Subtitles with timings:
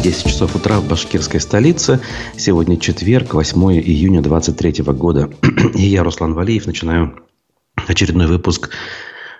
[0.00, 2.00] 10 часов утра в башкирской столице.
[2.36, 5.30] Сегодня четверг, 8 июня 2023 года.
[5.74, 7.18] И я, Руслан Валиев, начинаю
[7.86, 8.70] очередной выпуск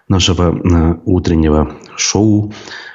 [0.08, 2.52] нашего э, утреннего шоу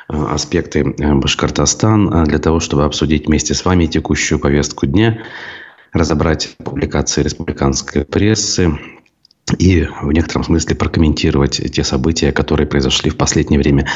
[0.10, 5.24] э, «Аспекты э, Башкортостан» для того, чтобы обсудить вместе с вами текущую повестку дня,
[5.92, 8.78] разобрать публикации республиканской прессы,
[9.58, 13.88] и в некотором смысле прокомментировать те события, которые произошли в последнее время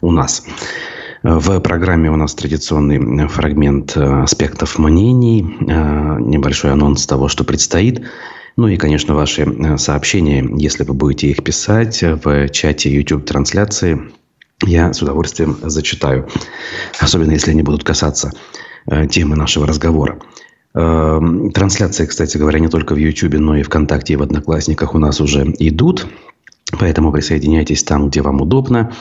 [0.00, 0.44] у нас.
[1.24, 8.02] В программе у нас традиционный фрагмент аспектов мнений, небольшой анонс того, что предстоит.
[8.58, 14.12] Ну и, конечно, ваши сообщения, если вы будете их писать в чате YouTube-трансляции,
[14.66, 16.28] я с удовольствием зачитаю.
[17.00, 18.30] Особенно, если они будут касаться
[19.08, 20.18] темы нашего разговора.
[20.74, 25.22] Трансляции, кстати говоря, не только в YouTube, но и ВКонтакте и в Одноклассниках у нас
[25.22, 26.06] уже идут.
[26.78, 28.92] Поэтому присоединяйтесь там, где вам удобно.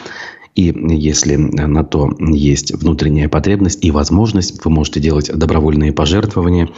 [0.55, 6.70] И если на то есть внутренняя потребность и возможность, вы можете делать добровольные пожертвования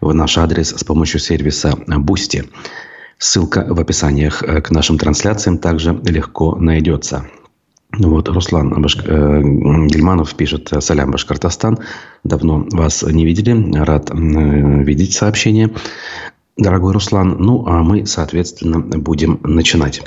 [0.00, 2.46] в наш адрес с помощью сервиса Boosty.
[3.18, 7.26] Ссылка в описаниях к нашим трансляциям также легко найдется.
[7.98, 8.96] Вот Руслан Баш...
[8.96, 11.78] э, Гельманов пишет «Салям, Башкортостан».
[12.24, 13.76] Давно вас не видели.
[13.76, 15.70] Рад э, видеть сообщение.
[16.56, 20.02] Дорогой Руслан, ну а мы, соответственно, будем начинать.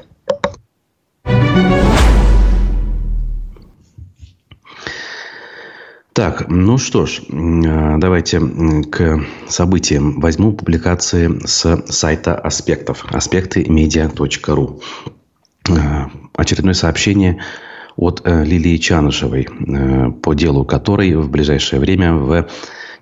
[6.15, 10.21] Так, ну что ж, э, давайте к событиям.
[10.21, 13.05] Возьму публикации с сайта аспектов.
[13.11, 14.81] аспекты медиа.ру.
[15.67, 15.73] Э,
[16.33, 17.43] очередное сообщение
[17.97, 22.47] от э, Лилии Чанышевой, э, по делу которой в ближайшее время в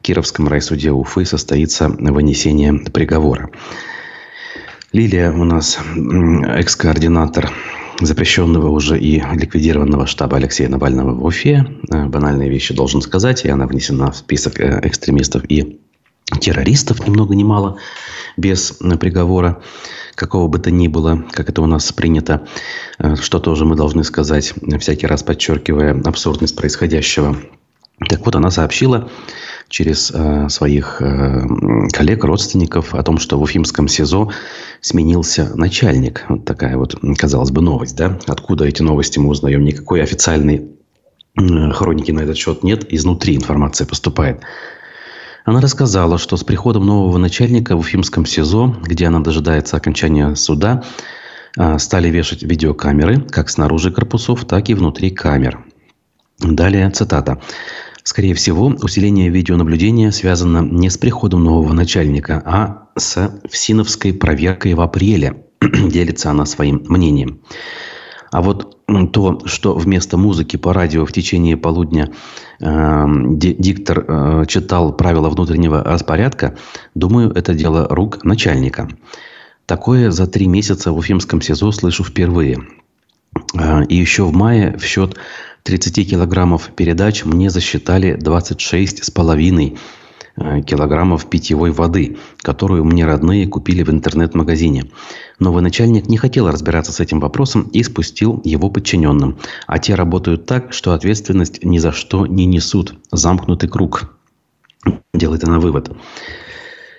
[0.02, 3.52] Кировском райсуде Уфы состоится вынесение приговора.
[4.92, 7.52] Лилия у нас экс-координатор
[8.00, 11.66] запрещенного уже и ликвидированного штаба Алексея Навального в Уфе.
[11.92, 15.80] Э, банальные вещи должен сказать, и она внесена в список экстремистов и
[16.40, 17.78] террористов, ни много ни мало,
[18.38, 19.62] без приговора
[20.16, 22.48] какого бы то ни было, как это у нас принято,
[23.00, 27.38] э, что тоже мы должны сказать, всякий раз подчеркивая абсурдность происходящего.
[28.10, 29.10] Так вот, она сообщила
[29.74, 31.48] через э, своих э,
[31.92, 34.32] коллег, родственников о том, что в Уфимском СИЗО
[34.82, 36.26] сменился начальник.
[36.30, 37.96] Вот такая вот, казалось бы, новость.
[37.96, 38.20] Да?
[38.28, 39.64] Откуда эти новости мы узнаем?
[39.64, 40.68] Никакой официальной
[41.40, 42.86] э, хроники на этот счет нет.
[42.94, 44.42] Изнутри информация поступает.
[45.44, 50.84] Она рассказала, что с приходом нового начальника в Уфимском СИЗО, где она дожидается окончания суда,
[51.58, 55.66] а, стали вешать видеокамеры как снаружи корпусов, так и внутри камер.
[56.40, 57.42] Далее цитата.
[58.04, 64.82] Скорее всего, усиление видеонаблюдения связано не с приходом нового начальника, а с ФСИНовской проверкой в
[64.82, 65.46] апреле.
[65.62, 67.40] Делится она своим мнением.
[68.32, 68.78] А вот
[69.14, 72.12] то, что вместо музыки по радио в течение полудня
[72.60, 73.06] э,
[73.38, 76.58] диктор э, читал правила внутреннего распорядка,
[76.96, 78.90] думаю, это дело рук начальника.
[79.66, 82.60] Такое за три месяца в Уфимском СИЗО слышу впервые.
[83.58, 85.16] Э, и еще в мае в счет
[85.64, 89.78] 30 килограммов передач мне засчитали 26 с половиной
[90.36, 94.86] Э, килограммов питьевой воды, которую мне родные купили в интернет-магазине.
[95.38, 99.38] Новый начальник не хотел разбираться с этим вопросом и спустил его подчиненным.
[99.68, 102.96] А те работают так, что ответственность ни за что не несут.
[103.12, 104.16] Замкнутый круг.
[105.14, 105.96] Делает она вывод.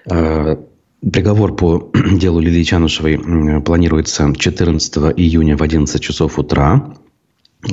[0.08, 0.56] Э,
[1.00, 6.94] приговор по делу Лилии Чанушевой планируется 14 июня в 11 часов утра.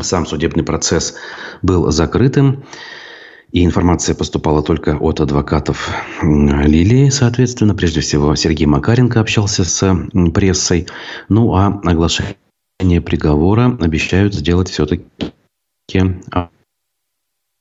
[0.02, 1.16] Сам судебный процесс
[1.62, 2.64] был закрытым.
[3.52, 5.90] И информация поступала только от адвокатов
[6.22, 7.76] Лилии, соответственно.
[7.76, 10.88] Прежде всего, Сергей Макаренко общался с прессой.
[11.28, 15.04] Ну, а оглашение приговора обещают сделать все-таки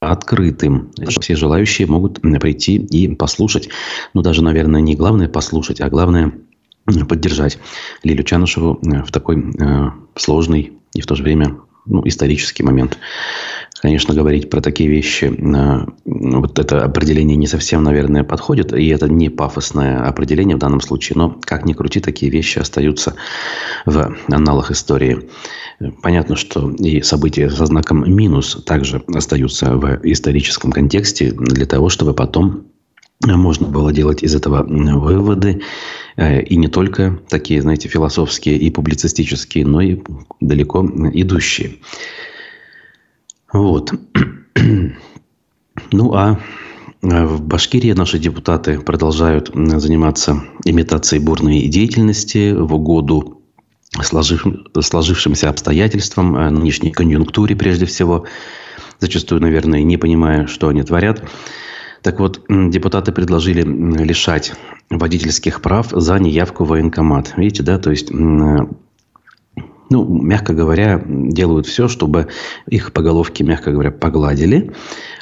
[0.00, 0.92] открытым.
[1.20, 3.68] Все желающие могут прийти и послушать.
[4.14, 6.32] Ну, даже, наверное, не главное послушать, а главное
[7.08, 7.58] поддержать
[8.04, 12.98] Лилю Чанушеву в такой э, сложный и в то же время ну, исторический момент.
[13.80, 19.08] Конечно, говорить про такие вещи, э, вот это определение не совсем, наверное, подходит, и это
[19.08, 23.14] не пафосное определение в данном случае, но как ни крути, такие вещи остаются
[23.86, 25.30] в аналах истории.
[26.02, 32.12] Понятно, что и события со знаком минус также остаются в историческом контексте для того, чтобы
[32.12, 32.66] потом
[33.26, 35.62] можно было делать из этого выводы,
[36.20, 39.98] и не только такие, знаете, философские и публицистические, но и
[40.40, 41.76] далеко идущие.
[43.52, 43.92] Вот.
[45.92, 46.38] Ну, а
[47.02, 53.40] э, в Башкирии наши депутаты продолжают заниматься имитацией бурной деятельности в угоду
[53.98, 58.26] сложившимся обстоятельствам, нынешней конъюнктуре прежде всего,
[58.98, 61.24] зачастую, наверное, не понимая, что они творят.
[62.02, 64.52] Так вот, депутаты предложили лишать
[64.88, 67.34] водительских прав за неявку в военкомат.
[67.36, 68.10] Видите, да, то есть
[69.90, 72.28] ну, мягко говоря, делают все, чтобы
[72.68, 74.70] их по головке, мягко говоря, погладили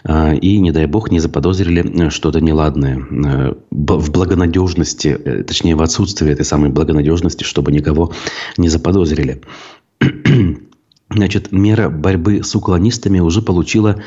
[0.05, 5.83] а, и, не дай бог, не заподозрили что-то неладное э, в благонадежности, э, точнее, в
[5.83, 8.13] отсутствии этой самой благонадежности, чтобы никого
[8.59, 9.41] не заподозрили.
[11.11, 14.03] Значит, мера борьбы с уклонистами уже получила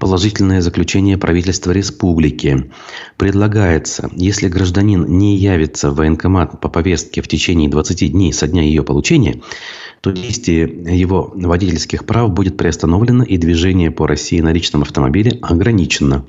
[0.00, 2.72] положительное заключение правительства республики.
[3.18, 8.62] Предлагается, если гражданин не явится в военкомат по повестке в течение 20 дней со дня
[8.62, 9.40] ее получения,
[10.00, 10.64] то действие
[10.98, 16.24] его водительских прав будет приостановлено и движение по России на личном автомобиле ограничено.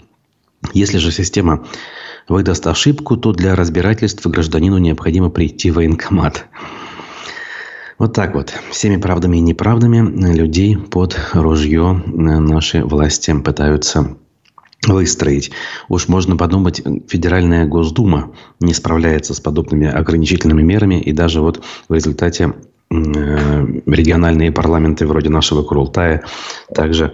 [0.73, 1.65] Если же система
[2.27, 6.45] выдаст ошибку, то для разбирательства гражданину необходимо прийти в военкомат.
[8.01, 14.17] Вот так вот, всеми правдами и неправдами людей под ружье наши власти пытаются
[14.87, 15.51] выстроить.
[15.87, 21.93] Уж можно подумать, Федеральная Госдума не справляется с подобными ограничительными мерами, и даже вот в
[21.93, 22.55] результате
[22.91, 26.23] Э, региональные парламенты вроде нашего Курултая
[26.75, 27.13] также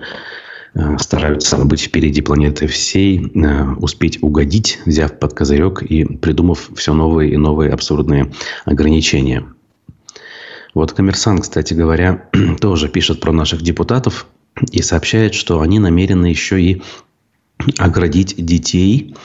[0.74, 6.94] э, стараются быть впереди планеты всей, э, успеть угодить, взяв под козырек и придумав все
[6.94, 8.32] новые и новые абсурдные
[8.66, 9.46] ограничения.
[10.78, 12.30] Вот коммерсант, кстати говоря,
[12.62, 14.28] тоже пишет про наших депутатов
[14.72, 16.84] и сообщает, что они намерены еще и
[17.80, 19.16] оградить детей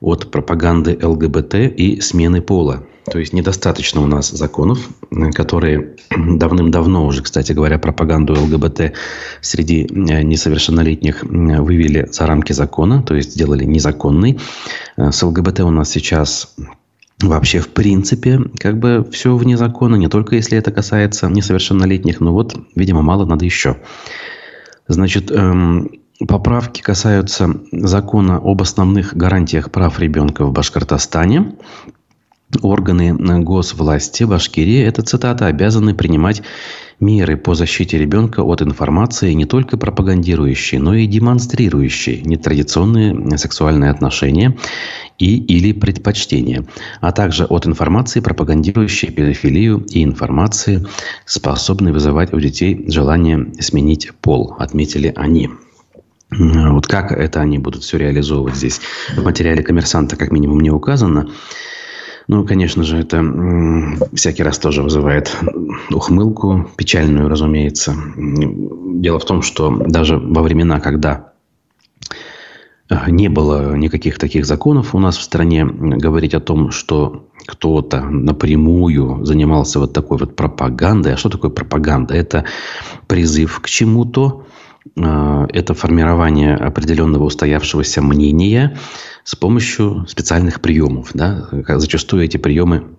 [0.00, 2.82] от пропаганды ЛГБТ и смены пола.
[3.04, 4.88] То есть недостаточно у нас законов,
[5.34, 8.94] которые давным-давно уже, кстати говоря, пропаганду ЛГБТ
[9.40, 14.40] среди э, несовершеннолетних вывели за рамки закона, то есть сделали незаконной.
[14.96, 16.56] Э, с ЛГБТ у нас сейчас
[17.20, 22.32] вообще в принципе как бы все вне закона, не только если это касается несовершеннолетних, но
[22.32, 23.76] вот, видимо, мало надо еще.
[24.86, 25.90] Значит, эм,
[26.26, 31.54] Поправки касаются закона об основных гарантиях прав ребенка в Башкортостане.
[32.60, 36.42] Органы госвласти Башкирии, это цитата, обязаны принимать
[37.00, 44.56] меры по защите ребенка от информации, не только пропагандирующей, но и демонстрирующей нетрадиционные сексуальные отношения
[45.18, 46.64] и или предпочтения,
[47.00, 50.86] а также от информации, пропагандирующей педофилию и информации,
[51.24, 55.50] способной вызывать у детей желание сменить пол, отметили они.
[56.30, 58.80] Вот как это они будут все реализовывать здесь
[59.16, 61.30] в материале коммерсанта, как минимум, не указано.
[62.28, 63.24] Ну, конечно же, это
[64.12, 65.34] всякий раз тоже вызывает
[65.90, 67.96] ухмылку, печальную, разумеется.
[68.16, 71.32] Дело в том, что даже во времена, когда
[72.90, 78.02] э, не было никаких таких законов у нас в стране, говорить о том, что кто-то
[78.02, 81.14] напрямую занимался вот такой вот пропагандой.
[81.14, 82.12] А что такое пропаганда?
[82.12, 82.44] Это
[83.06, 84.44] призыв к чему-то,
[84.96, 88.76] это формирование определенного устоявшегося мнения,
[89.24, 91.10] с помощью специальных приемов.
[91.14, 91.48] Да?
[91.52, 92.97] Зачастую эти приемы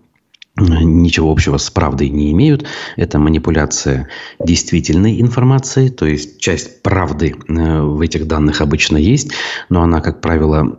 [0.59, 2.65] ничего общего с правдой не имеют.
[2.95, 4.07] Это манипуляция
[4.39, 9.31] действительной информацией, то есть часть правды э, в этих данных обычно есть,
[9.69, 10.77] но она, как правило,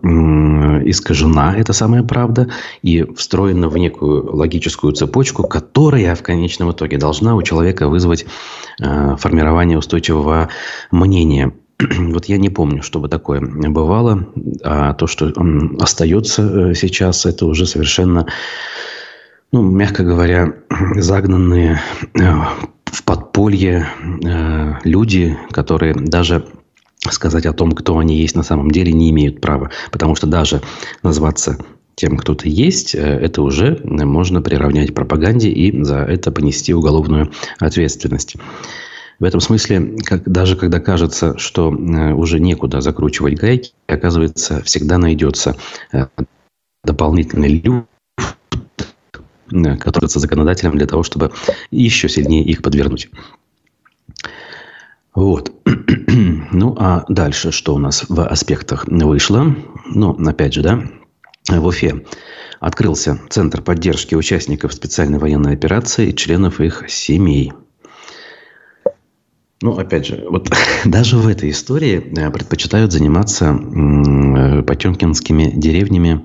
[0.85, 2.51] искажена, это самая правда,
[2.83, 8.27] и встроена в некую логическую цепочку, которая в конечном итоге должна у человека вызвать
[8.81, 10.49] э, формирование устойчивого
[10.91, 11.53] мнения.
[11.99, 14.27] Вот я не помню, чтобы такое бывало.
[14.63, 15.33] А то, что
[15.79, 18.27] остается э, сейчас, это уже совершенно,
[19.53, 20.55] ну, мягко говоря,
[20.97, 21.81] загнанные
[22.15, 22.21] э,
[22.85, 23.87] в подполье
[24.25, 26.47] э, люди, которые даже
[27.09, 29.71] сказать о том, кто они есть на самом деле, не имеют права.
[29.91, 30.61] Потому что даже
[31.03, 31.59] назваться
[31.95, 38.37] тем, кто ты есть, это уже можно приравнять пропаганде и за это понести уголовную ответственность.
[39.21, 44.97] В этом смысле, как, даже когда кажется, что э, уже некуда закручивать гайки, оказывается, всегда
[44.97, 45.57] найдется
[45.93, 46.07] э,
[46.85, 47.87] дополнительный люфт,
[49.51, 51.33] э, который законодателем для того, чтобы
[51.71, 53.11] еще сильнее их подвернуть.
[55.15, 55.53] Вот.
[56.53, 59.55] ну, а дальше что у нас в аспектах вышло?
[59.87, 60.83] Ну, опять же, да,
[61.49, 62.05] в Уфе
[62.61, 67.53] открылся Центр поддержки участников специальной военной операции и членов их семей–
[69.63, 70.51] ну, опять же, вот
[70.87, 73.53] даже в этой истории э, предпочитают заниматься
[74.67, 76.25] потемкинскими деревнями,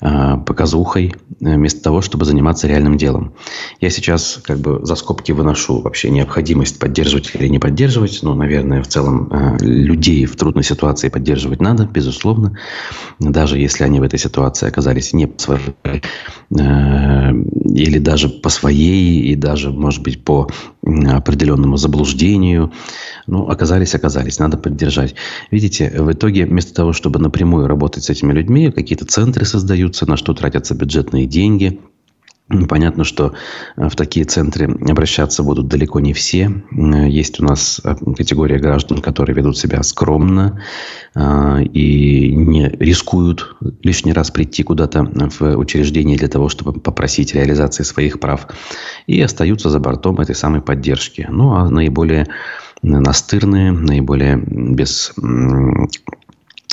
[0.00, 3.34] э, показухой, э, вместо того, чтобы заниматься реальным делом.
[3.80, 8.18] Я сейчас как бы за скобки выношу вообще необходимость поддерживать или не поддерживать.
[8.22, 12.56] Ну, наверное, в целом людей в трудной ситуации поддерживать надо, безусловно.
[13.18, 15.70] Даже если они в этой ситуации оказались не по своей,
[16.50, 20.48] или даже по своей, и даже, может быть, по
[20.82, 22.69] определенному заблуждению.
[23.26, 25.14] Ну, оказались, оказались, надо поддержать.
[25.50, 30.16] Видите, в итоге вместо того, чтобы напрямую работать с этими людьми, какие-то центры создаются, на
[30.16, 31.80] что тратятся бюджетные деньги.
[32.68, 33.34] Понятно, что
[33.76, 36.50] э, в такие центры обращаться будут далеко не все.
[36.72, 40.60] Есть у нас э, категория граждан, которые ведут себя скромно
[41.14, 45.04] э, и не рискуют лишний раз прийти куда-то
[45.38, 48.48] в учреждение для того, чтобы попросить реализации своих прав.
[49.06, 51.26] И остаются за бортом этой самой поддержки.
[51.30, 52.26] Ну, а наиболее
[52.82, 55.86] настырные, наиболее без Э,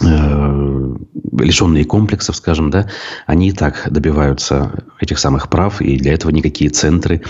[0.02, 2.88] лишенные комплексов, скажем, да,
[3.26, 7.24] они и так добиваются этих самых прав, и для этого никакие центры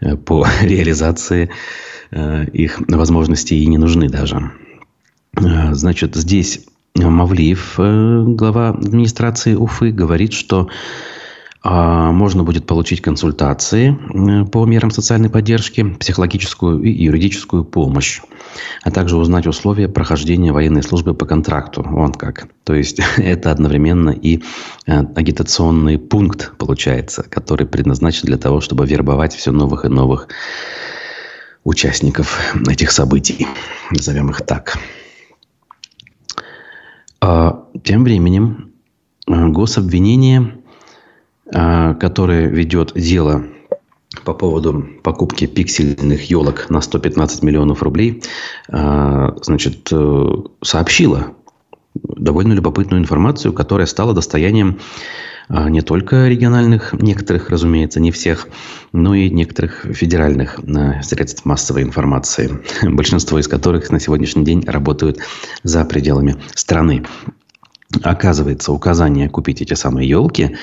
[0.00, 1.50] э, по реализации
[2.10, 4.52] э, их возможностей и не нужны даже.
[5.36, 6.64] Значит, здесь
[6.94, 10.68] Мавлиев, глава администрации Уфы, говорит, что
[11.64, 13.96] можно будет получить консультации
[14.52, 18.20] по мерам социальной поддержки, психологическую и юридическую помощь,
[18.82, 21.82] а также узнать условия прохождения военной службы по контракту.
[21.82, 22.48] Вон как.
[22.64, 24.42] То есть это одновременно и
[24.86, 30.28] э, агитационный пункт получается, который предназначен для того, чтобы вербовать все новых и новых
[31.64, 33.46] участников этих событий.
[33.90, 34.76] Назовем их так.
[37.20, 38.72] А, тем временем
[39.26, 40.63] э, гособвинение а,
[41.50, 43.44] которая ведет дело
[44.24, 48.22] по поводу покупки пиксельных елок на 115 миллионов рублей,
[48.70, 50.26] а, значит, э,
[50.62, 51.34] сообщила
[51.94, 54.80] довольно любопытную информацию, которая стала достоянием
[55.48, 58.48] а, не только региональных, некоторых, разумеется, не всех,
[58.92, 60.58] но и некоторых федеральных
[61.02, 65.18] средств массовой информации, большинство из которых на сегодняшний день работают
[65.62, 67.04] за пределами страны.
[68.02, 70.56] Оказывается, указание купить эти самые елки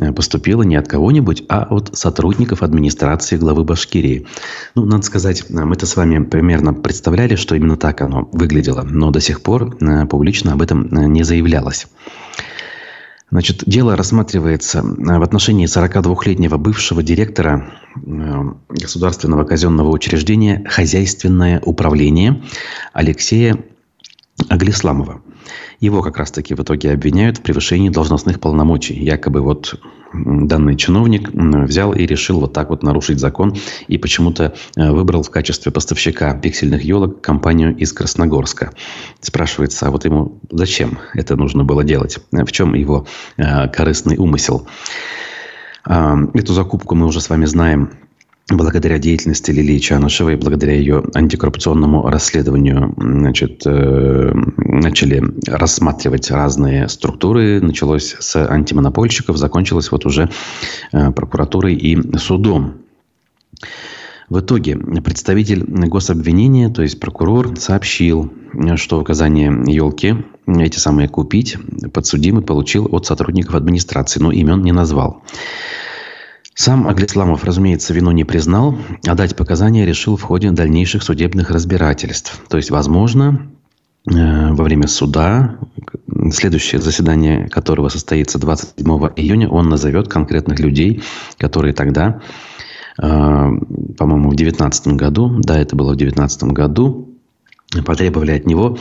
[0.00, 4.26] э, поступило не от кого-нибудь, а от сотрудников администрации главы Башкирии.
[4.74, 9.10] Ну, надо сказать, э, мы-то с вами примерно представляли, что именно так оно выглядело, но
[9.10, 11.86] до сих пор э, публично об этом не заявлялось.
[13.30, 22.42] Значит, дело рассматривается в отношении 42-летнего бывшего директора государственного казенного учреждения «Хозяйственное управление»
[22.94, 23.58] Алексея
[24.48, 25.22] Аглисламова.
[25.80, 28.94] Его как раз-таки в итоге обвиняют в превышении должностных полномочий.
[28.94, 29.80] Якобы вот
[30.12, 33.54] данный чиновник взял и решил вот так вот нарушить закон
[33.88, 38.72] и почему-то э, выбрал в качестве поставщика пиксельных елок компанию из Красногорска.
[39.20, 42.18] Спрашивается, а вот ему зачем это нужно было делать?
[42.30, 44.66] В чем его э, корыстный умысел?
[45.84, 47.92] Эту закупку мы уже с вами знаем
[48.50, 57.60] благодаря деятельности Лилии Чанышевой, благодаря ее антикоррупционному расследованию, значит, э, начали рассматривать разные структуры.
[57.60, 60.30] Началось с антимонопольщиков, закончилось вот уже
[60.92, 62.74] э, прокуратурой и судом.
[64.30, 68.30] В итоге представитель гособвинения, то есть прокурор, сообщил,
[68.76, 71.56] что указание елки, эти самые купить,
[71.94, 75.22] подсудимый получил от сотрудников администрации, но имен не назвал.
[76.60, 82.42] Сам Аглисламов, разумеется, вину не признал, а дать показания решил в ходе дальнейших судебных разбирательств.
[82.48, 83.48] То есть, возможно,
[84.10, 85.56] э, во время суда,
[86.32, 88.84] следующее заседание которого состоится 27
[89.14, 91.00] июня, он назовет конкретных людей,
[91.36, 92.22] которые тогда,
[93.00, 97.08] э, по-моему, в 2019 году, да, это было в 2019 году,
[97.86, 98.76] потребовали от него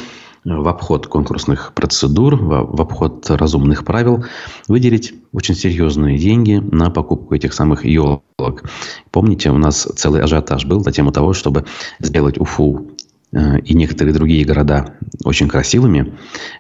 [0.48, 4.24] в обход конкурсных процедур, в обход разумных правил,
[4.68, 8.64] выделить очень серьезные деньги на покупку этих самых елок.
[9.12, 11.66] Помните, у нас целый ажиотаж был на тему того, чтобы
[12.00, 12.92] сделать Уфу
[13.34, 16.14] э, и некоторые другие города очень красивыми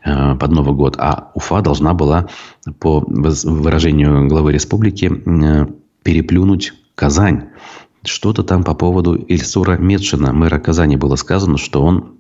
[0.04, 2.28] э, под Новый год, а Уфа должна была,
[2.80, 5.68] по выражению главы республики, э,
[6.04, 7.50] переплюнуть Казань.
[8.04, 12.17] Что-то там по поводу Ильсура Медшина, мэра Казани, было сказано, что он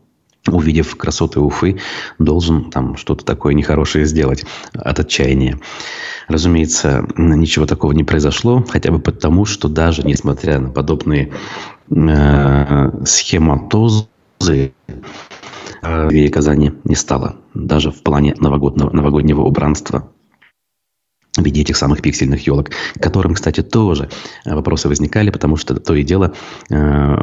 [0.47, 1.79] увидев красоты Уфы,
[2.19, 5.59] должен там что-то такое нехорошее сделать от отчаяния.
[6.27, 11.31] Разумеется, ничего такого не произошло, хотя бы потому, что даже несмотря на подобные
[11.89, 14.07] э, схематозы,
[15.81, 17.37] э, Казани не стало.
[17.53, 20.09] Даже в плане новогоднего, новогоднего убранства
[21.37, 24.09] в виде этих самых пиксельных елок, к которым, кстати, тоже
[24.45, 26.33] э, вопросы возникали, потому что то и дело
[26.69, 26.75] э,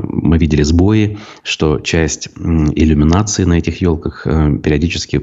[0.03, 5.19] мы видели сбои, что часть иллюминации на этих елках э, периодически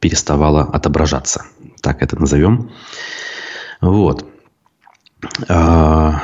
[0.00, 1.44] переставала отображаться.
[1.80, 2.70] Так это назовем.
[3.80, 4.24] Вот.
[5.48, 6.20] А,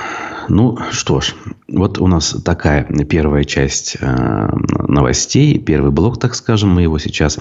[0.49, 1.35] ну что ж,
[1.69, 4.49] вот у нас такая первая часть э,
[4.89, 7.39] новостей, первый блок, так скажем, мы его сейчас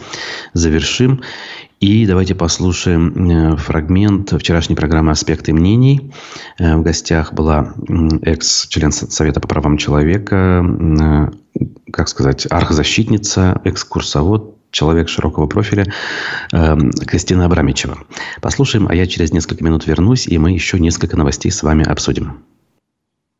[0.53, 1.21] завершим.
[1.79, 6.12] И давайте послушаем э, фрагмент вчерашней программы «Аспекты мнений».
[6.57, 7.75] Э, в гостях была
[8.24, 10.65] экс-член Совета по правам человека,
[11.93, 15.86] как сказать, архзащитница, экскурсовод, человек широкого профиля
[16.51, 18.00] Кристина Абрамичева.
[18.41, 22.39] Послушаем, а я через несколько минут вернусь, и мы еще несколько новостей с вами обсудим.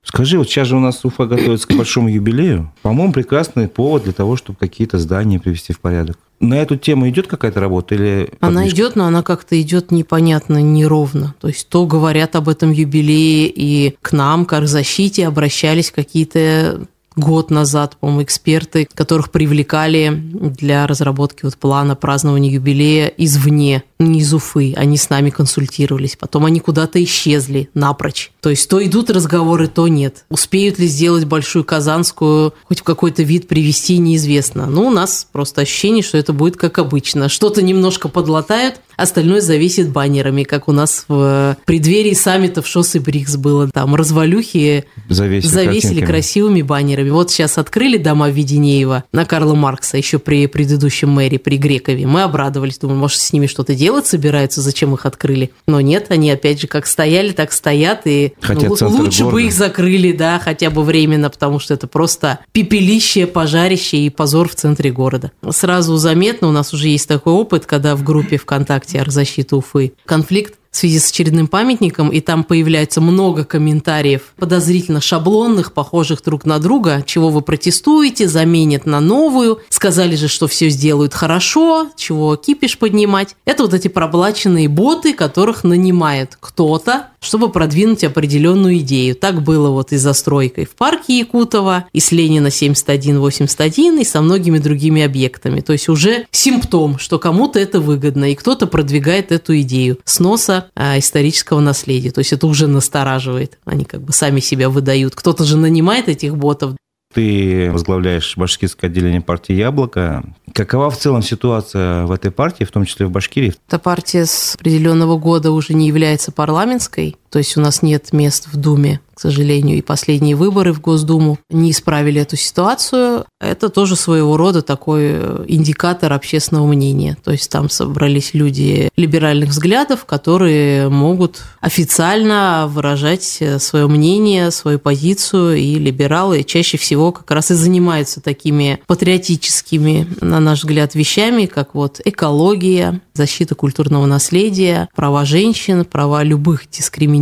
[0.08, 2.72] Скажи, вот сейчас же у нас Уфа готовится к большому юбилею.
[2.82, 6.18] По-моему, прекрасный повод для того, чтобы какие-то здания привести в порядок.
[6.40, 8.76] На эту тему идет какая-то работа или Она подвижка?
[8.76, 11.36] идет, но она как-то идет непонятно, неровно.
[11.42, 17.51] То есть то говорят об этом юбилее, и к нам, к защите, обращались какие-то год
[17.51, 24.74] назад, по-моему, эксперты, которых привлекали для разработки вот плана празднования юбилея извне, не из Уфы.
[24.77, 26.15] Они с нами консультировались.
[26.15, 28.31] Потом они куда-то исчезли напрочь.
[28.41, 30.25] То есть то идут разговоры, то нет.
[30.29, 34.67] Успеют ли сделать большую казанскую, хоть в какой-то вид привести, неизвестно.
[34.67, 37.29] Ну, у нас просто ощущение, что это будет как обычно.
[37.29, 43.38] Что-то немножко подлатают, остальное зависит баннерами, как у нас в преддверии саммитов ШОС и БРИКС
[43.38, 43.69] было.
[43.69, 47.07] Там развалюхи завесили, завесили красивыми баннерами.
[47.10, 52.06] Вот сейчас открыли дома Веденеева на Карла Маркса еще при предыдущем мэре, при Грекове.
[52.06, 55.52] Мы обрадовались, думаем, может, с ними что-то делать собираются, зачем их открыли.
[55.68, 59.32] Но нет, они опять же как стояли, так стоят, и ну, лучше города.
[59.32, 64.50] бы их закрыли, да, хотя бы временно, потому что это просто пепелище, пожарище и позор
[64.50, 65.32] в центре города.
[65.50, 70.56] Сразу заметно, у нас уже есть такой опыт, когда в группе ВКонтакте «Архзащита Уфы» конфликт
[70.77, 76.60] в связи с очередным памятником, и там появляется много комментариев, подозрительно шаблонных, похожих друг на
[76.60, 82.77] друга, чего вы протестуете, заменят на новую, сказали же, что все сделают хорошо, чего кипиш
[82.77, 83.36] поднимать.
[83.46, 89.15] Это вот эти проплаченные боты, которых нанимает кто-то, чтобы продвинуть определенную идею.
[89.15, 94.22] Так было вот и с застройкой в парке Якутова, и с Ленина 7181, и со
[94.22, 95.62] многими другими объектами.
[95.62, 100.97] То есть уже симптом, что кому-то это выгодно, и кто-то продвигает эту идею сноса а,
[100.97, 102.12] исторического наследия.
[102.12, 103.57] То есть это уже настораживает.
[103.65, 105.15] Они как бы сами себя выдают.
[105.15, 106.75] Кто-то же нанимает этих ботов.
[107.13, 110.24] Ты возглавляешь башкирское отделение партии «Яблоко».
[110.53, 113.53] Какова в целом ситуация в этой партии, в том числе в Башкирии?
[113.67, 118.47] Эта партия с определенного года уже не является парламентской, то есть у нас нет мест
[118.52, 123.25] в Думе, к сожалению, и последние выборы в Госдуму не исправили эту ситуацию.
[123.41, 127.17] Это тоже своего рода такой э, индикатор общественного мнения.
[127.23, 134.78] То есть там собрались люди либеральных взглядов, которые могут официально выражать э, свое мнение, свою
[134.78, 141.47] позицию, и либералы чаще всего как раз и занимаются такими патриотическими, на наш взгляд, вещами,
[141.47, 147.16] как вот экология, защита культурного наследия, права женщин, права любых дискриминируемых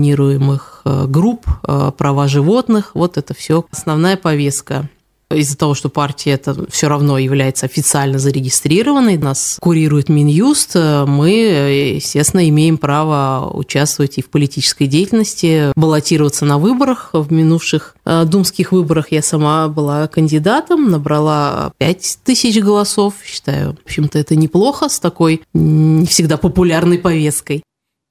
[0.85, 2.91] э, групп, э, права животных.
[2.93, 4.89] Вот это все основная повестка
[5.31, 11.29] из-за того, что партия это все равно является официально зарегистрированной, нас курирует Минюст, мы,
[11.95, 17.09] естественно, имеем право участвовать и в политической деятельности, баллотироваться на выборах.
[17.13, 23.15] В минувших э, думских выборах я сама была кандидатом, набрала 5 тысяч голосов.
[23.25, 27.63] Считаю, в общем-то, это неплохо с такой не всегда популярной повесткой.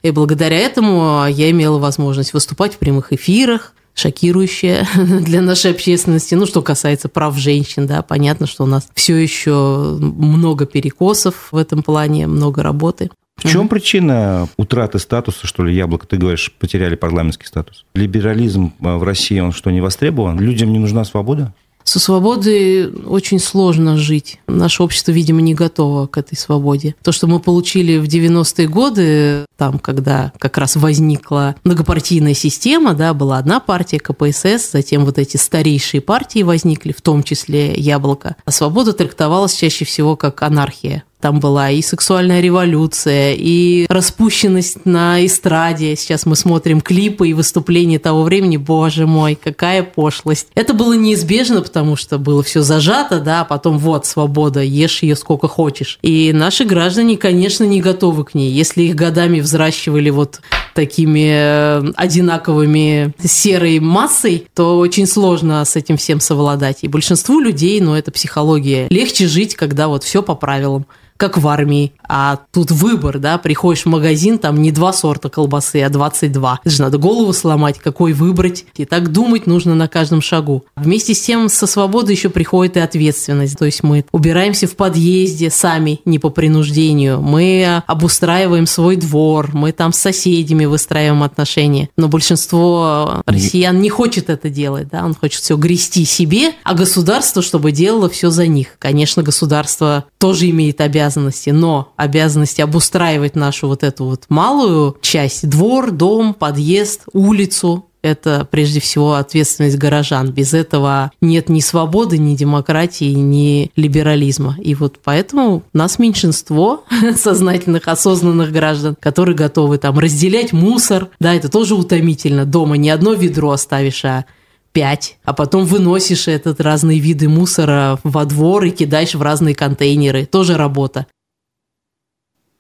[0.05, 6.35] И благодаря этому я имела возможность выступать в прямых эфирах, шокирующее для нашей общественности.
[6.35, 11.57] Ну, что касается прав женщин, да, понятно, что у нас все еще много перекосов в
[11.57, 13.11] этом плане, много работы.
[13.37, 16.07] В чем причина утраты статуса, что ли, яблоко?
[16.07, 17.87] Ты говоришь, потеряли парламентский статус.
[17.95, 20.38] Либерализм в России, он что, не востребован?
[20.38, 21.55] Людям не нужна свобода?
[21.95, 24.41] Со свободой очень сложно жить.
[24.49, 26.97] Наше общество, видимо, не готово к этой свободе.
[27.05, 33.15] То, что мы получили в 90-е годы, там, когда как раз возникла многопартийная система, да,
[33.15, 38.35] была одна партия, КПСС, затем вот эти старейшие партии возникли, в том числе «Яблоко».
[38.45, 41.05] А свобода трактовалась чаще всего как анархия.
[41.25, 45.97] Там была и сексуальная революция, и распущенность на эстраде.
[45.97, 48.59] Сейчас мы смотрим клипы и выступления того времени.
[48.59, 50.49] Боже мой, какая пошлость.
[50.55, 55.17] Это было неизбежно, потому что было все зажато, да, а потом вот свобода, ешь ее
[55.17, 55.99] сколько хочешь.
[56.03, 58.53] И наши граждане, конечно, не готовы к ней.
[58.53, 60.43] Если их годами взращивали вот
[60.75, 66.81] такими э, одинаковыми серой массой, то очень сложно с этим всем совладать.
[66.83, 68.89] И большинству людей, ну, это психология.
[68.91, 70.85] Легче жить, когда вот все по правилам
[71.16, 71.92] как в армии.
[72.09, 76.61] А тут выбор, да, приходишь в магазин, там не два сорта колбасы, а 22.
[76.64, 78.66] Это же надо голову сломать, какой выбрать.
[78.77, 80.64] И так думать нужно на каждом шагу.
[80.77, 83.59] Вместе с тем со свободы еще приходит и ответственность.
[83.59, 87.20] То есть мы убираемся в подъезде сами, не по принуждению.
[87.20, 91.88] Мы обустраиваем свой двор, мы там с соседями выстраиваем отношения.
[91.96, 97.42] Но большинство россиян не хочет это делать, да, он хочет все грести себе, а государство,
[97.42, 98.77] чтобы делало все за них.
[98.79, 105.90] Конечно, государство тоже имеет обязанности, но обязанности обустраивать нашу вот эту вот малую часть, двор,
[105.90, 110.31] дом, подъезд, улицу, это прежде всего ответственность горожан.
[110.31, 114.57] Без этого нет ни свободы, ни демократии, ни либерализма.
[114.61, 116.85] И вот поэтому нас меньшинство
[117.17, 121.09] сознательных, осознанных граждан, которые готовы там разделять мусор.
[121.19, 122.45] Да, это тоже утомительно.
[122.45, 124.27] Дома не одно ведро оставишь, а
[124.75, 130.27] пять, а потом выносишь этот разные виды мусора во двор и кидаешь в разные контейнеры.
[130.27, 131.07] Тоже работа.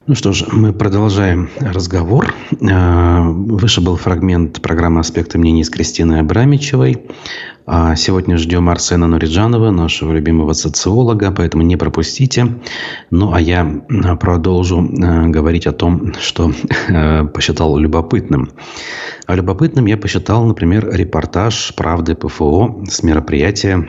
[0.06, 2.34] Ну что ж, мы продолжаем разговор.
[2.70, 7.06] А, выше был фрагмент программы «Аспекты мнений» с Кристиной Абрамичевой.
[7.64, 12.60] А сегодня ждем Арсена Нуриджанова, нашего любимого социолога, поэтому не пропустите.
[13.10, 13.64] Ну, а я
[14.20, 16.52] продолжу а, говорить о том, что
[17.32, 18.50] посчитал любопытным.
[19.26, 23.88] А любопытным я посчитал, например, репортаж «Правды ПФО» с мероприятия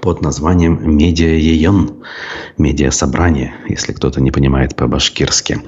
[0.00, 2.02] под названием «Медиа Еен»,
[2.58, 5.60] «Медиа-собрание», если кто-то не понимает по-башкирски.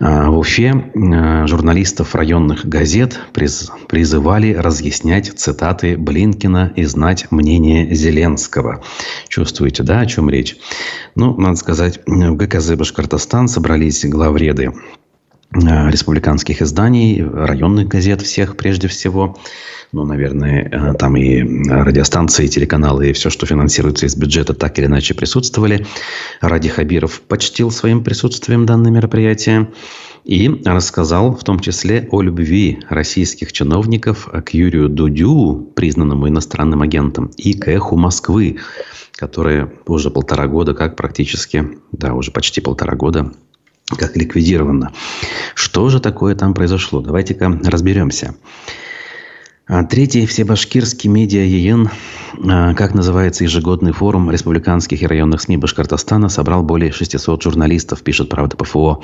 [0.00, 8.82] А, в Уфе а, журналистов районных газет призывали разъяснять цитаты Блинкина и знать мнение Зеленского.
[9.28, 10.56] Чувствуете, да, о чем речь?
[11.14, 14.72] Ну, надо сказать, в ГКЗ Башкортостан собрались главреды
[15.54, 19.36] республиканских изданий, районных газет всех прежде всего–
[19.94, 24.76] ну, наверное, э, там и радиостанции, и телеканалы, и все, что финансируется из бюджета, так
[24.78, 25.86] или иначе присутствовали.
[26.40, 29.70] Ради Хабиров почтил своим присутствием данное мероприятие
[30.24, 37.30] и рассказал в том числе о любви российских чиновников к Юрию Дудю, признанному иностранным агентом,
[37.36, 38.58] и к эху Москвы,
[39.12, 43.32] которое уже полтора года как практически, да, уже почти полтора года
[43.86, 44.92] как ликвидировано.
[45.54, 47.00] Что же такое там произошло?
[47.00, 48.34] Давайте-ка разберемся.
[49.66, 51.88] А третий всебашкирский медиа ЕЕН,
[52.46, 58.28] а, как называется ежегодный форум республиканских и районных СМИ Башкортостана, собрал более 600 журналистов, пишет
[58.28, 59.02] «Правда ПФО».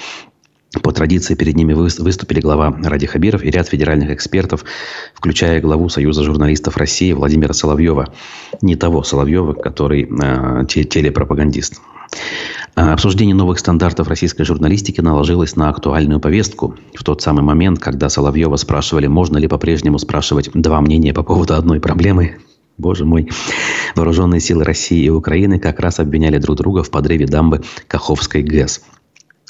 [0.82, 4.64] По традиции перед ними выступили глава Ради Хабиров и ряд федеральных экспертов,
[5.14, 8.12] включая главу Союза журналистов России Владимира Соловьева.
[8.62, 11.80] Не того Соловьева, который э, телепропагандист.
[12.76, 16.76] А, обсуждение новых стандартов российской журналистики наложилось на актуальную повестку.
[16.94, 21.54] В тот самый момент, когда Соловьева спрашивали, можно ли по-прежнему спрашивать два мнения по поводу
[21.54, 22.38] одной проблемы,
[22.78, 23.28] Боже мой.
[23.96, 28.80] Вооруженные силы России и Украины как раз обвиняли друг друга в подрыве дамбы Каховской ГЭС.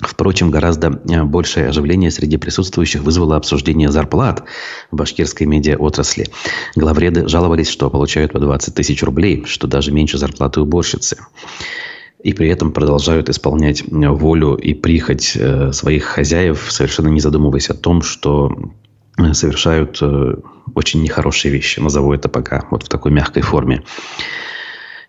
[0.00, 4.44] Впрочем, гораздо э, большее оживление среди присутствующих вызвало обсуждение зарплат
[4.90, 6.26] в башкирской медиаотрасли.
[6.74, 11.18] Главреды жаловались, что получают по 20 тысяч рублей, что даже меньше зарплаты уборщицы
[12.22, 17.74] и при этом продолжают исполнять волю и прихоть э, своих хозяев, совершенно не задумываясь о
[17.74, 18.54] том, что
[19.18, 20.02] э, совершают
[20.74, 21.80] очень нехорошие вещи.
[21.80, 23.84] Назову это пока вот в такой мягкой форме.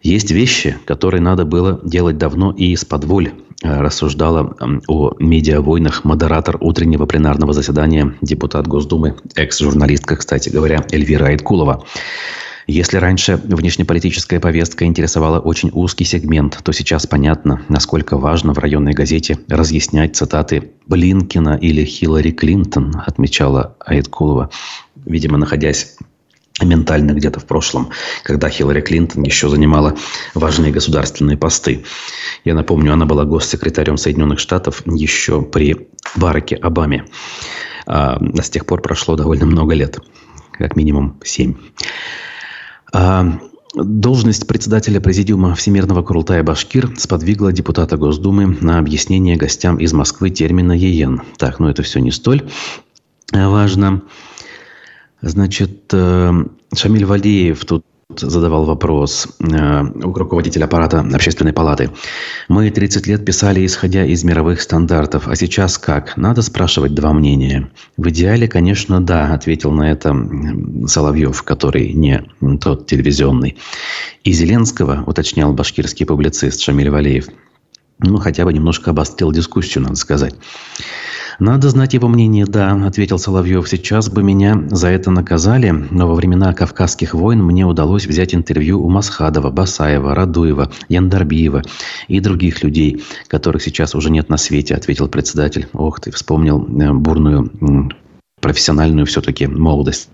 [0.01, 4.55] Есть вещи, которые надо было делать давно и из-под воль, рассуждала
[4.87, 11.83] о медиавойнах модератор утреннего пленарного заседания депутат Госдумы, экс-журналистка, кстати говоря, Эльвира Айткулова.
[12.67, 18.93] Если раньше внешнеполитическая повестка интересовала очень узкий сегмент, то сейчас понятно, насколько важно в районной
[18.93, 24.49] газете разъяснять цитаты Блинкина или Хиллари Клинтон, отмечала Айткулова,
[25.05, 25.97] видимо, находясь
[26.61, 27.89] ментально где-то в прошлом,
[28.23, 29.95] когда Хиллари Клинтон еще занимала
[30.33, 31.85] важные государственные посты.
[32.43, 37.05] Я напомню, она была госсекретарем Соединенных Штатов еще при Бараке Обаме.
[37.87, 39.99] А с тех пор прошло довольно много лет,
[40.51, 41.55] как минимум семь.
[42.93, 43.39] А,
[43.73, 50.73] должность председателя Президиума Всемирного Курултая Башкир сподвигла депутата Госдумы на объяснение гостям из Москвы термина
[50.73, 51.21] «ЕЕН».
[51.37, 52.43] Так, ну это все не столь
[53.31, 54.01] важно.
[55.21, 56.31] Значит, э,
[56.73, 57.85] Шамиль Валиев тут
[58.17, 61.91] задавал вопрос э, руководитель аппарата общественной палаты.
[62.47, 65.27] Мы 30 лет писали, исходя из мировых стандартов.
[65.27, 66.17] А сейчас как?
[66.17, 67.71] Надо спрашивать два мнения.
[67.97, 70.15] В идеале, конечно, да, ответил на это
[70.87, 72.23] Соловьев, который не
[72.59, 73.57] тот телевизионный.
[74.23, 77.27] И Зеленского, уточнял башкирский публицист Шамиль Валеев,
[78.01, 80.35] ну, хотя бы немножко обострил дискуссию, надо сказать.
[81.39, 83.67] «Надо знать его мнение, да»,– ответил Соловьев.
[83.67, 88.83] «Сейчас бы меня за это наказали, но во времена Кавказских войн мне удалось взять интервью
[88.83, 91.63] у Масхадова, Басаева, Радуева, Яндарбиева
[92.07, 95.67] и других людей, которых сейчас уже нет на свете»,– ответил председатель.
[95.73, 97.49] «Ох ты, вспомнил э, бурную
[98.39, 100.09] профессиональную все-таки молодость.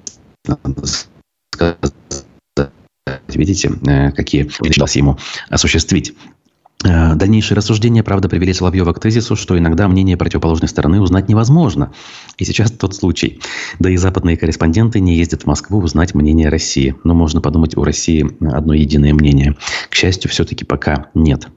[3.27, 5.17] Видите, э, какие удалось ему
[5.49, 6.13] осуществить.
[6.85, 11.91] Э, дальнейшие рассуждения, правда, привели Соловьева к тезису, что иногда мнение противоположной стороны узнать невозможно.
[12.37, 13.41] И сейчас тот случай.
[13.79, 16.95] Да и западные корреспонденты не ездят в Москву узнать мнение России.
[17.03, 19.55] Но можно подумать, у России одно единое мнение.
[19.89, 21.47] К счастью, все-таки пока нет.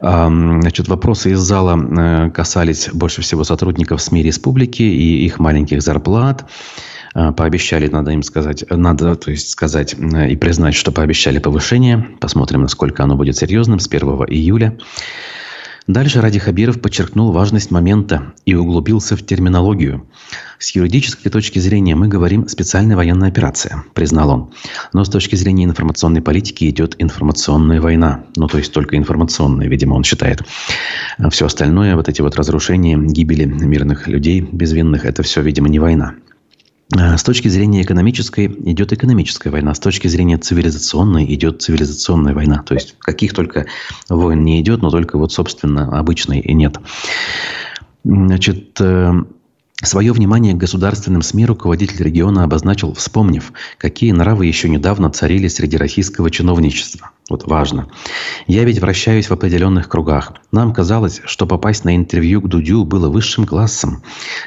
[0.00, 6.48] Значит, вопросы из зала э, касались больше всего сотрудников СМИ республики и их маленьких зарплат.
[7.14, 12.06] Э, пообещали, надо им сказать, надо, то есть сказать э, и признать, что пообещали повышение.
[12.20, 14.78] Посмотрим, насколько оно будет серьезным с 1 июля.
[15.86, 20.06] Дальше Ради Хабиров подчеркнул важность момента и углубился в терминологию.
[20.60, 24.50] С юридической точки зрения мы говорим «специальная военная операция», признал он.
[24.92, 28.24] Но с точки зрения информационной политики идет информационная война.
[28.36, 30.42] Ну, то есть только информационная, видимо, он считает.
[31.18, 35.80] А все остальное, вот эти вот разрушения, гибели мирных людей безвинных, это все, видимо, не
[35.80, 36.14] война.
[36.96, 42.62] А, с точки зрения экономической идет экономическая война, с точки зрения цивилизационной идет цивилизационная война.
[42.62, 43.66] То есть каких только
[44.08, 46.78] войн не идет, но только вот, собственно, обычной и нет.
[48.02, 49.12] Значит, э,
[49.82, 55.78] Свое внимание к государственным СМИ руководитель региона обозначил, вспомнив, какие нравы еще недавно царили среди
[55.78, 57.12] российского чиновничества.
[57.30, 57.88] Вот важно.
[58.46, 60.34] Я ведь вращаюсь в определенных кругах.
[60.52, 64.02] Нам казалось, что попасть на интервью к Дудю было высшим классом.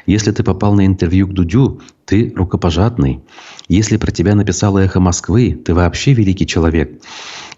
[0.05, 3.21] Если ты попал на интервью к Дудю, ты рукопожатный.
[3.67, 7.01] Если про тебя написало «Эхо Москвы», ты вообще великий человек.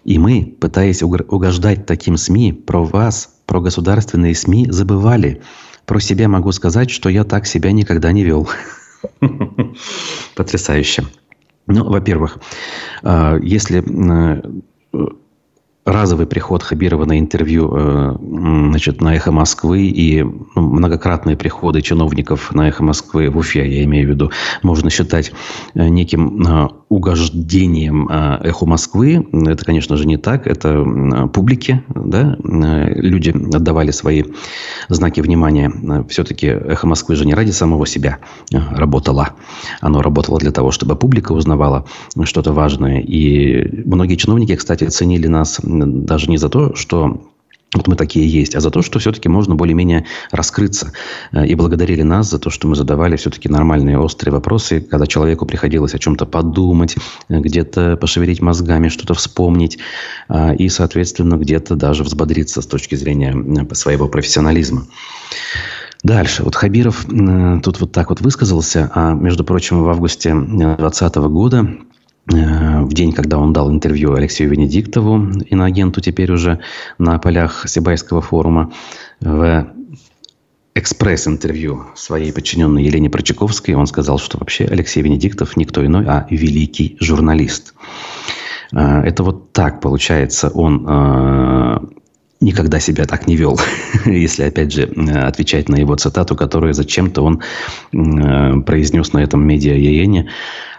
[0.04, 5.42] И мы, пытаясь угождать таким СМИ, про вас, про государственные СМИ забывали–
[5.86, 8.48] про себя могу сказать, что я так себя никогда не вел.
[10.34, 11.06] Потрясающе.
[11.66, 12.38] Ну, во-первых,
[13.02, 14.42] а, если э,
[15.86, 22.52] разовый приход Хабирова на интервью э, значит, на «Эхо Москвы» и ну, многократные приходы чиновников
[22.52, 24.32] на «Эхо Москвы» в Уфе, я имею в виду,
[24.64, 25.30] можно считать
[25.74, 29.26] э, неким э, угождением «Эхо Москвы».
[29.32, 30.48] Это, конечно же, не так.
[30.48, 30.84] Это
[31.32, 31.84] публике.
[31.88, 32.36] Да?
[32.40, 34.24] Люди отдавали свои
[34.88, 35.72] знаки внимания.
[36.08, 38.18] Все-таки «Эхо Москвы» же не ради самого себя
[38.52, 39.30] работало.
[39.80, 41.86] Оно работало для того, чтобы публика узнавала
[42.24, 43.00] что-то важное.
[43.00, 47.20] И многие чиновники, кстати, ценили нас даже не за то, что
[47.74, 50.92] вот мы такие есть, а за то, что все-таки можно более-менее раскрыться.
[51.32, 55.46] Э, и благодарили нас за то, что мы задавали все-таки нормальные острые вопросы, когда человеку
[55.46, 56.96] приходилось о чем-то подумать,
[57.28, 59.78] э, где-то пошевелить мозгами, что-то вспомнить,
[60.28, 63.34] э, и, соответственно, где-то даже взбодриться с точки зрения
[63.74, 64.86] своего профессионализма.
[66.02, 66.44] Дальше.
[66.44, 67.04] Вот Хабиров
[67.64, 71.68] тут вот так вот высказался, а, между прочим, в августе 2020 года
[72.26, 76.60] в день, когда он дал интервью Алексею Венедиктову, иноагенту теперь уже
[76.98, 78.72] на полях Сибайского форума,
[79.20, 79.72] в
[80.76, 86.98] экспресс-интервью своей подчиненной Елене Прочаковской он сказал, что вообще Алексей Венедиктов никто иной, а великий
[87.00, 87.74] журналист.
[88.72, 90.50] Э, это вот так получается.
[90.50, 91.78] Он э,
[92.40, 93.58] никогда себя так не вел,
[94.04, 97.42] если, опять же, отвечать на его цитату, которую зачем-то он
[98.62, 100.28] произнес на этом медиа-яене,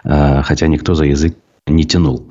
[0.04, 2.28] хотя никто за язык не тянул.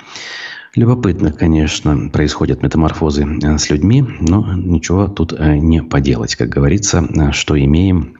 [0.77, 6.35] Любопытно, конечно, происходят метаморфозы э, с людьми, но ничего тут э, не поделать.
[6.35, 8.19] Как говорится, э, что имеем,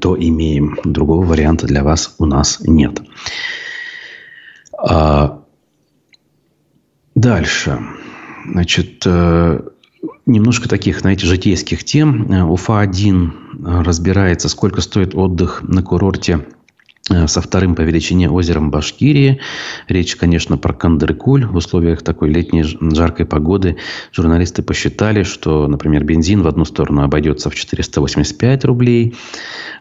[0.00, 0.78] то имеем.
[0.82, 3.02] Другого варианта для вас у нас нет.
[4.78, 5.42] А
[7.14, 7.78] дальше.
[8.50, 9.04] Значит,
[10.26, 12.30] немножко таких, знаете, житейских тем.
[12.50, 16.44] Уфа-1 разбирается, сколько стоит отдых на курорте
[17.10, 19.40] Э, со вторым по величине озером Башкирии.
[19.88, 21.44] Речь, конечно, про Кандыркуль.
[21.44, 23.76] В условиях такой летней жаркой погоды
[24.10, 29.14] журналисты посчитали, что, например, бензин в одну сторону обойдется в 485 рублей,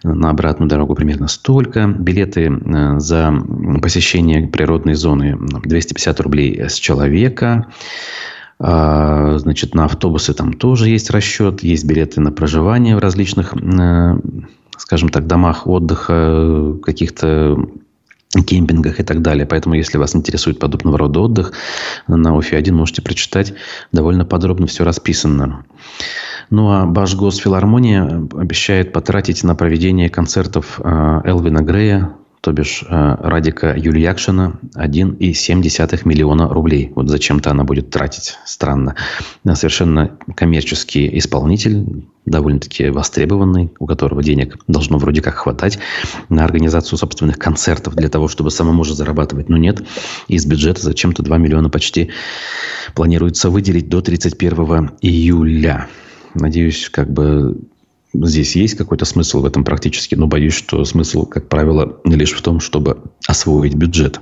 [0.03, 1.87] на обратную дорогу примерно столько.
[1.87, 3.33] Билеты э, за
[3.81, 7.67] посещение природной зоны 250 рублей с человека.
[8.59, 11.63] А, значит, на автобусы там тоже есть расчет.
[11.63, 14.13] Есть билеты на проживание в различных э,
[14.77, 17.57] скажем так, домах отдыха, каких-то
[18.41, 19.45] кемпингах и так далее.
[19.45, 21.53] Поэтому, если вас интересует подобного рода отдых,
[22.07, 23.53] на ОФИ-1 можете прочитать.
[23.91, 25.65] Довольно подробно все расписано.
[26.49, 33.73] Ну, а Башгосфилармония обещает потратить на проведение концертов э, Элвина Грея то бишь э, Радика
[33.73, 36.91] Юльякшина 1,7 миллиона рублей.
[36.93, 38.37] Вот зачем-то она будет тратить.
[38.43, 38.95] Странно.
[39.53, 45.79] Совершенно коммерческий исполнитель, довольно-таки востребованный, у которого денег должно вроде как хватать
[46.27, 49.47] на организацию собственных концертов для того, чтобы самому же зарабатывать.
[49.47, 49.81] Но нет,
[50.27, 52.09] из бюджета зачем-то 2 миллиона почти
[52.93, 55.87] планируется выделить до 31 июля.
[56.33, 57.57] Надеюсь, как бы
[58.13, 62.41] здесь есть какой-то смысл в этом практически, но боюсь, что смысл, как правило, лишь в
[62.41, 64.19] том, чтобы освоить бюджет.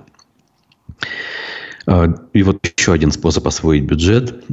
[1.85, 4.43] А, и вот еще один способ освоить бюджет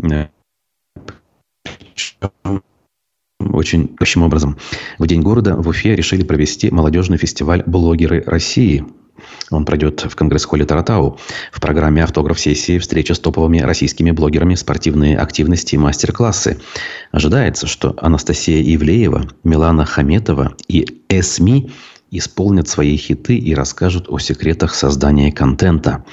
[3.40, 4.56] очень общим образом.
[4.98, 8.84] В День города в Уфе решили провести молодежный фестиваль «Блогеры России»,
[9.50, 11.18] он пройдет в Конгресс-холле Таратау.
[11.52, 16.58] В программе автограф-сессии встреча с топовыми российскими блогерами, спортивные активности и мастер-классы.
[17.12, 21.70] Ожидается, что Анастасия Ивлеева, Милана Хаметова и Эсми
[22.10, 26.04] исполнят свои хиты и расскажут о секретах создания контента.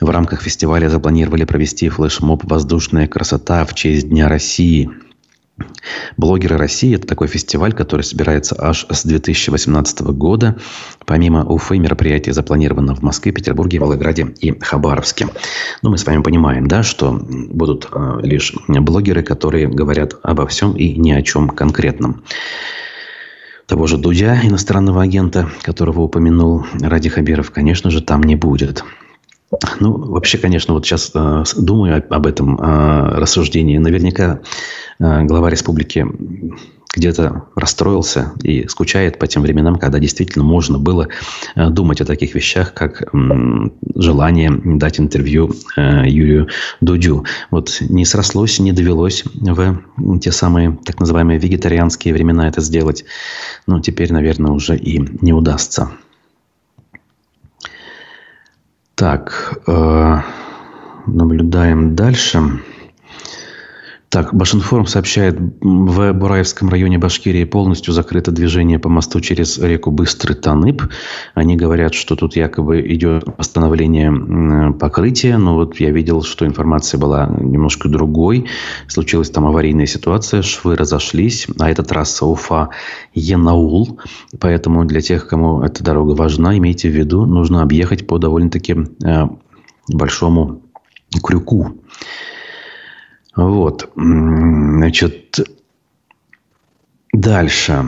[0.00, 4.90] В рамках фестиваля запланировали провести флешмоб «Воздушная красота» в честь Дня России–
[6.16, 10.58] Блогеры России– это такой фестиваль, который собирается аж с 2018 года.
[11.06, 15.28] Помимо Уфы, мероприятие запланировано в Москве, Петербурге, Волгограде и Хабаровске.
[15.82, 20.72] Ну, мы с вами понимаем, да, что будут э, лишь блогеры, которые говорят обо всем
[20.72, 22.24] и ни о чем конкретном.
[23.66, 28.84] Того же Дудя, иностранного агента, которого упомянул Ради Хабиров, конечно же, там не будет.
[29.80, 33.76] Ну, вообще, конечно, вот сейчас э, думаю об этом э, рассуждении.
[33.78, 34.40] Наверняка
[34.98, 36.06] э, глава республики
[36.94, 41.08] где-то расстроился и скучает по тем временам, когда действительно можно было
[41.54, 43.02] э, думать о таких вещах, как
[43.94, 46.48] желание дать интервью э, Юрию
[46.80, 47.24] Дудю.
[47.50, 53.04] Вот не срослось, не довелось в те самые так называемые вегетарианские времена это сделать.
[53.66, 55.90] Но теперь, наверное, уже и не удастся.
[58.94, 60.20] Так, э,
[61.06, 62.60] наблюдаем дальше.
[64.12, 70.34] Так, Башинформ сообщает, в Бураевском районе Башкирии полностью закрыто движение по мосту через реку Быстрый
[70.34, 70.82] Танып.
[71.32, 77.26] Они говорят, что тут якобы идет восстановление покрытия, но вот я видел, что информация была
[77.26, 78.48] немножко другой.
[78.86, 83.98] Случилась там аварийная ситуация, швы разошлись, а это трасса Уфа-Янаул.
[84.38, 89.26] Поэтому для тех, кому эта дорога важна, имейте в виду, нужно объехать по довольно-таки э,
[89.88, 90.60] большому
[91.22, 91.81] крюку.
[93.34, 93.90] Вот.
[93.94, 95.40] Значит,
[97.12, 97.84] дальше.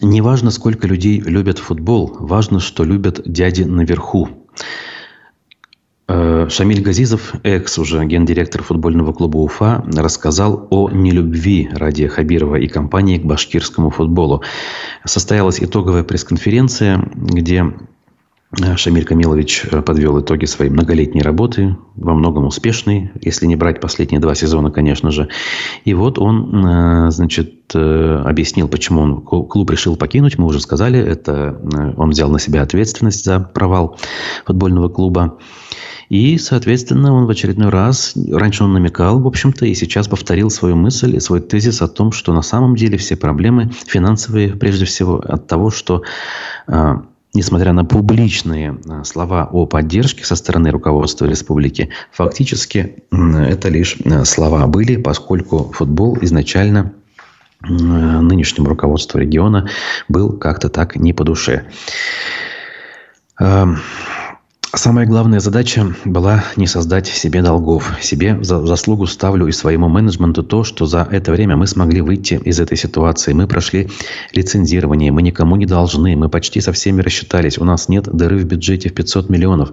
[0.00, 4.28] Не важно, сколько людей любят футбол, важно, что любят дяди наверху.
[6.06, 12.68] Э, Шамиль Газизов, экс уже гендиректор футбольного клуба Уфа, рассказал о нелюбви Радия Хабирова и
[12.68, 14.42] компании к башкирскому футболу.
[15.04, 17.72] Состоялась итоговая пресс-конференция, где
[18.76, 24.20] Шамиль Камилович э, подвел итоги своей многолетней работы, во многом успешной, если не брать последние
[24.20, 25.28] два сезона, конечно же.
[25.84, 30.38] И вот он, э, значит, объяснил, почему он клуб решил покинуть.
[30.38, 31.58] Мы уже сказали, это
[31.96, 33.98] он взял на себя ответственность за провал
[34.44, 35.38] футбольного клуба.
[36.10, 40.76] И, соответственно, он в очередной раз, раньше он намекал, в общем-то, и сейчас повторил свою
[40.76, 45.16] мысль и свой тезис о том, что на самом деле все проблемы финансовые, прежде всего,
[45.16, 46.02] от того, что
[47.34, 54.24] несмотря на публичные э, слова о поддержке со стороны руководства республики, фактически это лишь э,
[54.24, 56.92] слова были, поскольку футбол изначально
[57.62, 59.68] э, нынешнему руководству региона
[60.08, 61.66] был как-то так не по душе.
[64.76, 67.92] Самая главная задача была не создать себе долгов.
[68.00, 72.40] Себе за заслугу ставлю и своему менеджменту то, что за это время мы смогли выйти
[72.44, 73.32] из этой ситуации.
[73.34, 73.88] Мы прошли
[74.32, 77.58] лицензирование, мы никому не должны, мы почти со всеми рассчитались.
[77.58, 79.72] У нас нет дыры в бюджете в 500 миллионов.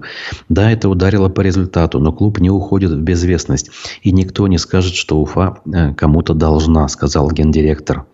[0.50, 3.72] Да, это ударило по результату, но клуб не уходит в безвестность.
[4.04, 8.06] И никто не скажет, что Уфа э, кому-то должна, сказал гендиректор.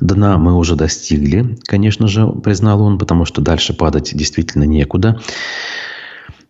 [0.00, 5.20] Дна мы уже достигли, конечно же, признал он, потому что дальше падать действительно некуда.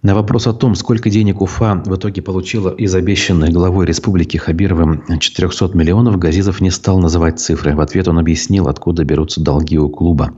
[0.04, 5.02] На вопрос о том, сколько денег Уфа в итоге получила из обещанной главой республики Хабировым
[5.18, 7.74] 400 миллионов, Газизов не стал называть цифры.
[7.74, 10.34] В ответ он объяснил, откуда берутся долги у клуба.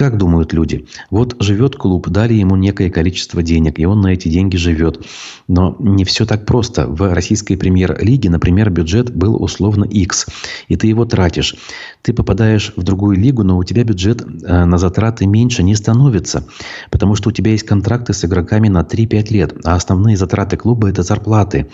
[0.00, 0.86] Как думают люди?
[1.10, 5.04] Вот живет клуб, дали ему некое количество денег, и он на эти деньги живет.
[5.46, 6.86] Но не все так просто.
[6.86, 10.26] В российской премьер-лиге, например, бюджет был условно X,
[10.68, 11.54] и ты его тратишь.
[12.00, 16.46] Ты попадаешь в другую лигу, но у тебя бюджет э, на затраты меньше не становится,
[16.90, 20.88] потому что у тебя есть контракты с игроками на 3-5 лет, а основные затраты клуба–
[20.90, 21.68] это зарплаты.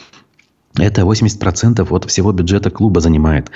[0.79, 3.51] Это 80% от всего бюджета клуба занимает.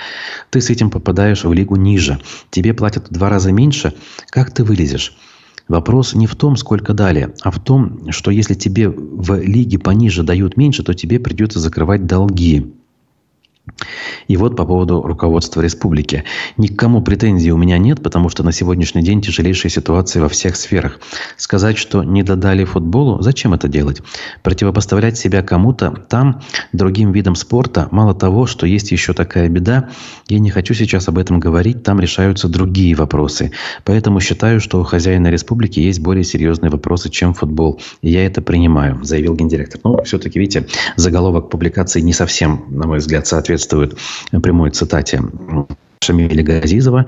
[0.51, 2.19] Ты с этим попадаешь в лигу ниже.
[2.51, 3.93] Тебе платят в два раза меньше.
[4.31, 5.15] Как ты вылезешь?
[5.69, 10.23] Вопрос не в том, сколько дали, а в том, что если тебе в лиге пониже
[10.25, 12.75] дают меньше, то тебе придется закрывать долги.
[14.29, 16.25] И вот по поводу руководства республики.
[16.57, 20.29] Ни к кому претензий у меня нет, потому что на сегодняшний день тяжелейшая ситуация во
[20.29, 21.01] всех сферах.
[21.37, 24.03] Сказать, что не додали футболу, зачем это делать?
[24.43, 26.43] Противопоставлять себя кому-то там,
[26.73, 29.91] другим видам спорта, мало того, что есть еще такая беда,
[30.29, 33.53] я не хочу сейчас об этом говорить, там решаются другие вопросы.
[33.85, 37.81] Поэтому считаю, что у хозяина республики есть более серьезные вопросы, чем футбол.
[38.03, 39.81] И я это принимаю, заявил гендиректор.
[39.85, 40.67] Ну, все-таки, видите,
[40.97, 45.23] заголовок публикации не совсем, на мой взгляд, соответствует прямой цитате
[46.03, 47.07] Шамиля Газизова.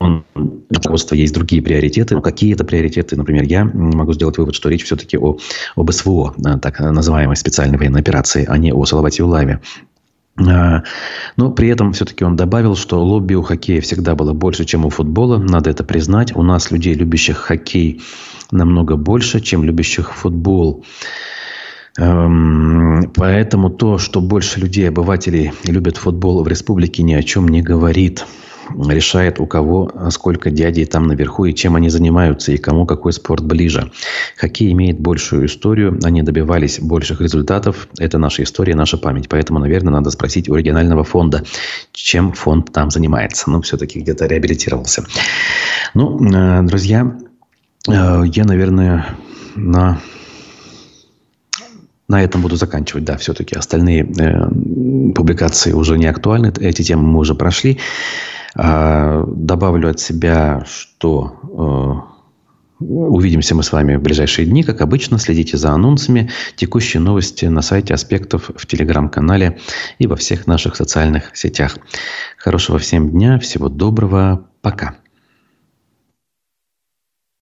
[0.00, 2.14] Он, у руководства есть другие приоритеты.
[2.14, 3.16] Но какие это приоритеты?
[3.16, 5.38] Например, я могу сделать вывод, что речь все-таки о,
[5.74, 9.60] об СВО, так называемой специальной военной операции, а не о Салавате Улаве.
[10.36, 14.90] Но при этом все-таки он добавил, что лобби у хоккея всегда было больше, чем у
[14.90, 15.38] футбола.
[15.38, 16.36] Надо это признать.
[16.36, 18.00] У нас людей, любящих хоккей,
[18.52, 20.84] намного больше, чем любящих футбол.
[21.98, 27.60] Эм, поэтому то, что больше людей, обывателей любят футбол в республике, ни о чем не
[27.60, 28.24] говорит.
[28.86, 33.42] Решает у кого сколько дядей там наверху и чем они занимаются, и кому какой спорт
[33.42, 33.90] ближе.
[34.36, 37.88] Хоккей имеет большую историю, они добивались больших результатов.
[37.98, 39.28] Это наша история, наша память.
[39.28, 41.44] Поэтому, наверное, надо спросить у регионального фонда,
[41.92, 43.50] чем фонд там занимается.
[43.50, 45.04] Ну, все-таки где-то реабилитировался.
[45.94, 47.18] Ну, э, друзья,
[47.88, 49.06] э, я, наверное,
[49.56, 49.98] на
[52.08, 57.18] на этом буду заканчивать, да, все-таки остальные э, публикации уже не актуальны, эти темы мы
[57.18, 57.78] уже прошли.
[58.54, 62.08] А, добавлю от себя, что
[62.80, 67.44] э, увидимся мы с вами в ближайшие дни, как обычно, следите за анонсами, текущие новости
[67.44, 69.58] на сайте Аспектов, в телеграм-канале
[69.98, 71.78] и во всех наших социальных сетях.
[72.36, 74.96] Хорошего всем дня, всего доброго, пока.